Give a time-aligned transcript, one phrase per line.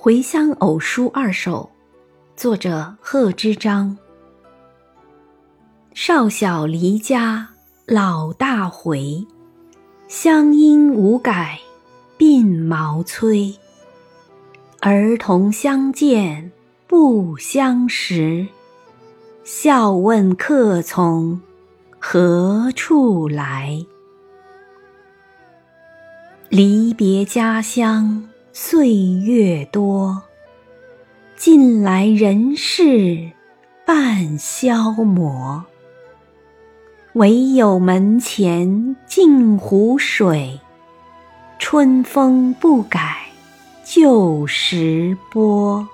[0.00, 1.68] 回乡偶书二首，
[2.36, 3.98] 作者贺知章。
[5.92, 7.48] 少小离家
[7.84, 9.26] 老大回，
[10.06, 11.58] 乡音无改
[12.16, 13.58] 鬓毛衰。
[14.78, 16.52] 儿童相见
[16.86, 18.46] 不相识，
[19.42, 21.40] 笑问客从
[21.98, 23.84] 何处来。
[26.50, 28.27] 离别家乡。
[28.60, 30.20] 岁月多，
[31.36, 33.30] 近来人事
[33.86, 35.64] 半消磨。
[37.12, 40.58] 唯有门前镜湖水，
[41.60, 43.28] 春风不改
[43.84, 45.88] 旧时波。